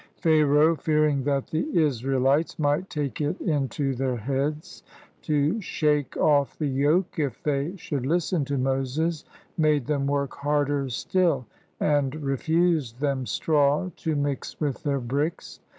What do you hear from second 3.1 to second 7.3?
it into their heads to shake off the yoke